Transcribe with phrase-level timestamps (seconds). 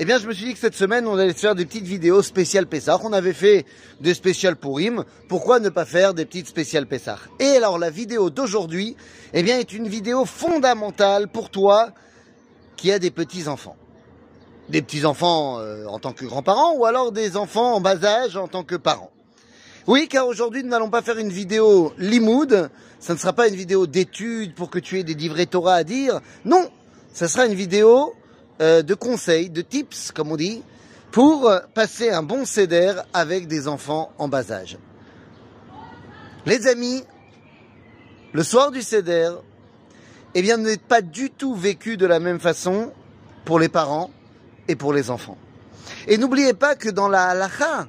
[0.00, 2.20] eh bien, je me suis dit que cette semaine, on allait faire des petites vidéos
[2.20, 2.98] spéciales Pessah.
[3.04, 3.64] On avait fait
[4.00, 5.04] des spéciales Purim.
[5.28, 7.18] Pourquoi ne pas faire des petites spéciales Pessah?
[7.38, 8.96] Et alors, la vidéo d'aujourd'hui,
[9.32, 11.92] eh bien, est une vidéo fondamentale pour toi
[12.76, 13.76] qui a des petits-enfants.
[14.68, 18.48] Des petits-enfants euh, en tant que grands-parents ou alors des enfants en bas âge en
[18.48, 19.12] tant que parents.
[19.86, 22.68] Oui, car aujourd'hui, nous n'allons pas faire une vidéo limoud.
[22.98, 25.84] Ça ne sera pas une vidéo d'études pour que tu aies des livrets Torah à
[25.84, 26.20] dire.
[26.44, 26.68] Non,
[27.12, 28.12] ça sera une vidéo
[28.60, 30.62] euh, de conseils, de tips, comme on dit,
[31.10, 34.78] pour passer un bon CEDER avec des enfants en bas âge.
[36.44, 37.04] Les amis,
[38.32, 39.30] le soir du CEDER,
[40.34, 42.92] eh bien, n'est pas du tout vécu de la même façon
[43.44, 44.10] pour les parents
[44.66, 45.38] et pour les enfants.
[46.08, 47.86] Et n'oubliez pas que dans la halacha,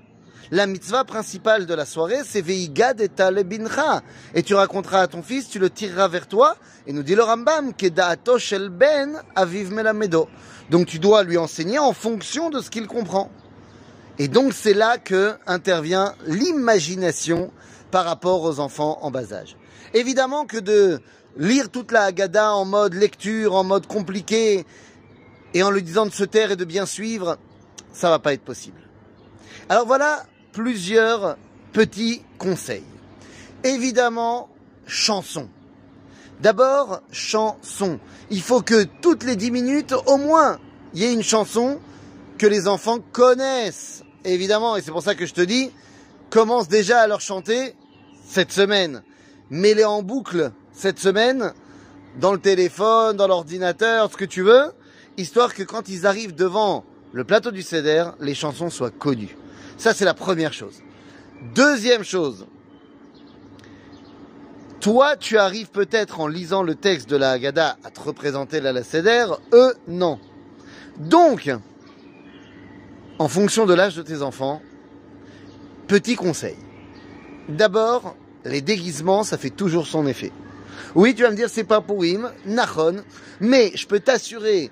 [0.52, 4.02] la mitzvah principale de la soirée, c'est Veigad et Talebincha.
[4.34, 6.56] Et tu raconteras à ton fils, tu le tireras vers toi.
[6.88, 10.28] Et nous dit le Rambam, Kedaato shel ben aviv melamedo.
[10.70, 13.32] Donc tu dois lui enseigner en fonction de ce qu'il comprend.
[14.18, 17.52] Et donc c'est là que intervient l'imagination
[17.92, 19.58] par rapport aux enfants en bas âge.
[19.94, 21.02] Évidemment que de
[21.38, 24.66] lire toute la Haggadah en mode lecture, en mode compliqué,
[25.54, 27.38] et en lui disant de se taire et de bien suivre,
[27.94, 28.80] ça va pas être possible.
[29.70, 30.24] Alors voilà
[30.56, 31.38] plusieurs
[31.74, 32.86] petits conseils.
[33.66, 34.50] Évidemment,
[34.88, 35.50] chanson.
[36.40, 38.00] D'abord, chanson.
[38.30, 40.60] Il faut que toutes les dix minutes, au moins,
[40.94, 41.80] il y ait une chanson
[42.38, 44.04] que les enfants connaissent.
[44.24, 45.72] Évidemment, et c'est pour ça que je te dis,
[46.30, 47.76] commence déjà à leur chanter
[48.26, 49.04] cette semaine.
[49.50, 51.54] Mets-les en boucle cette semaine,
[52.20, 54.72] dans le téléphone, dans l'ordinateur, ce que tu veux,
[55.18, 59.38] histoire que quand ils arrivent devant le plateau du CEDER, les chansons soient connues.
[59.78, 60.82] Ça, c'est la première chose.
[61.56, 62.46] Deuxième chose.
[64.82, 68.84] Toi, tu arrives peut-être en lisant le texte de la Haggadah à te représenter la
[68.84, 70.20] Seder, eux, non.
[70.98, 71.50] Donc,
[73.18, 74.62] en fonction de l'âge de tes enfants,
[75.88, 76.58] petit conseil.
[77.48, 80.34] D'abord, les déguisements, ça fait toujours son effet.
[80.96, 82.98] Oui, tu vas me dire, c'est pas pour him, nachon,
[83.40, 84.70] mais je peux t'assurer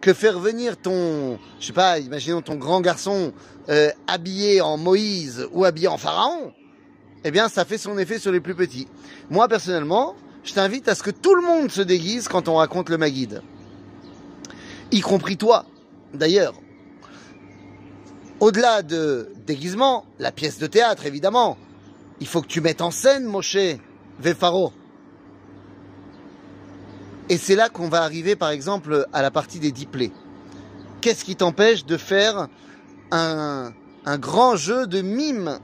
[0.00, 3.32] que faire venir ton, je sais pas, imaginons ton grand garçon
[3.68, 6.52] euh, habillé en Moïse ou habillé en Pharaon,
[7.24, 8.88] eh bien, ça fait son effet sur les plus petits.
[9.28, 12.88] Moi, personnellement, je t'invite à ce que tout le monde se déguise quand on raconte
[12.88, 13.42] le Maguide.
[14.90, 15.66] Y compris toi,
[16.14, 16.54] d'ailleurs.
[18.40, 21.58] Au-delà de déguisement, la pièce de théâtre, évidemment.
[22.20, 23.58] Il faut que tu mettes en scène, Moshe,
[24.18, 24.72] Vefaro.
[27.30, 30.10] Et c'est là qu'on va arriver, par exemple, à la partie des diplés.
[31.00, 32.48] Qu'est-ce qui t'empêche de faire
[33.12, 33.72] un,
[34.18, 35.60] grand jeu de mime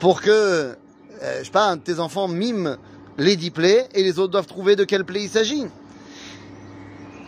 [0.00, 2.78] pour que, euh, je sais pas, tes enfants mime
[3.16, 5.66] les diplés et les autres doivent trouver de quel play il s'agit?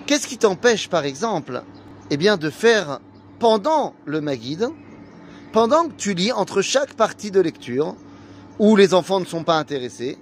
[0.06, 1.62] Qu'est-ce qui t'empêche, par exemple,
[2.10, 2.98] eh bien, de faire
[3.38, 4.68] pendant le Maguide,
[5.52, 7.94] pendant que tu lis entre chaque partie de lecture,
[8.58, 10.18] où les enfants ne sont pas intéressés,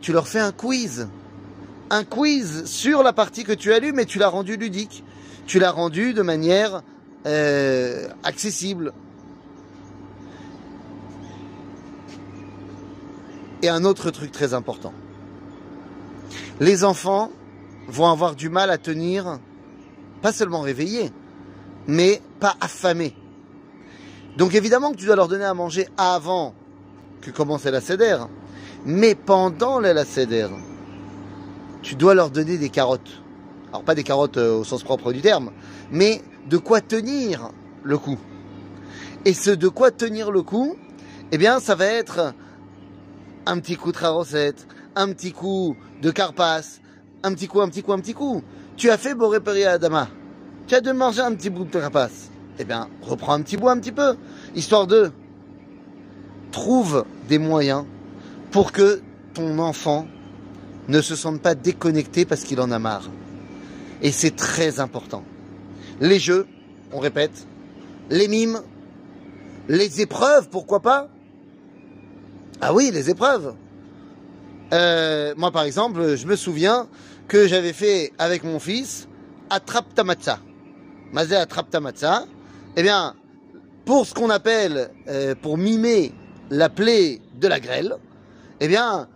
[0.00, 1.08] tu leur fais un quiz?
[1.90, 5.04] Un quiz sur la partie que tu as lue, mais tu l'as rendu ludique.
[5.46, 6.82] Tu l'as rendu de manière
[7.26, 8.92] euh, accessible.
[13.62, 14.92] Et un autre truc très important.
[16.60, 17.30] Les enfants
[17.88, 19.38] vont avoir du mal à tenir,
[20.22, 21.10] pas seulement réveillés,
[21.86, 23.14] mais pas affamés.
[24.36, 26.54] Donc évidemment que tu dois leur donner à manger avant
[27.20, 28.28] que commence la cédère,
[28.84, 30.50] mais pendant la cédère
[31.84, 33.22] tu dois leur donner des carottes.
[33.68, 35.52] Alors pas des carottes euh, au sens propre du terme,
[35.92, 37.50] mais de quoi tenir
[37.82, 38.18] le coup.
[39.26, 40.76] Et ce de quoi tenir le coup,
[41.30, 42.32] eh bien ça va être
[43.46, 46.80] un petit coup de rarocette, un petit coup de carpasse,
[47.22, 48.42] un petit coup, un petit coup, un petit coup.
[48.76, 50.08] Tu as fait Boré à Adama.
[50.66, 52.30] Tu as de manger un petit bout de carpasse.
[52.58, 54.16] Eh bien, reprends un petit bout, un petit peu.
[54.54, 55.12] Histoire de
[56.50, 57.84] trouve des moyens
[58.50, 59.02] pour que
[59.34, 60.06] ton enfant
[60.88, 63.10] ne se sentent pas déconnectés parce qu'il en a marre.
[64.02, 65.24] Et c'est très important.
[66.00, 66.46] Les jeux,
[66.92, 67.46] on répète,
[68.10, 68.60] les mimes,
[69.68, 71.08] les épreuves, pourquoi pas?
[72.60, 73.54] Ah oui, les épreuves.
[74.72, 76.88] Euh, moi, par exemple, je me souviens
[77.28, 79.08] que j'avais fait avec mon fils
[79.50, 80.38] Attrape ta.
[81.12, 81.76] Mazé Attrape.
[82.76, 83.14] Eh bien,
[83.84, 86.12] pour ce qu'on appelle, euh, pour mimer
[86.50, 87.96] la plaie de la grêle,
[88.60, 89.08] eh bien,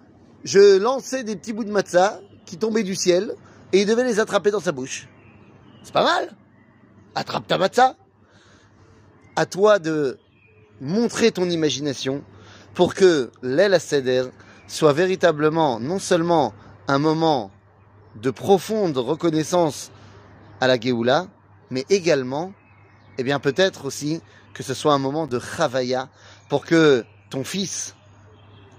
[0.48, 3.34] je lançais des petits bouts de matzah qui tombaient du ciel
[3.74, 5.06] et il devait les attraper dans sa bouche.
[5.82, 6.34] C'est pas mal.
[7.14, 7.96] Attrape ta matzah.
[9.36, 10.18] À toi de
[10.80, 12.24] montrer ton imagination
[12.72, 14.24] pour que à Seder
[14.66, 16.54] soit véritablement non seulement
[16.86, 17.50] un moment
[18.16, 19.90] de profonde reconnaissance
[20.62, 21.26] à la Géoula,
[21.68, 22.54] mais également
[23.18, 24.22] eh bien peut-être aussi
[24.54, 26.08] que ce soit un moment de chavaya
[26.48, 27.94] pour que ton fils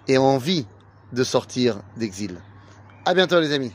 [0.07, 0.65] ait envie
[1.13, 2.37] de sortir d'exil.
[3.05, 3.73] À bientôt les amis.